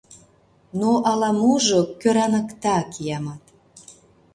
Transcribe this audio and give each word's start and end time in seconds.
Но 0.79 0.91
ала-можо 1.11 1.79
кӧраныкта, 2.01 2.77
киямат. 2.91 3.43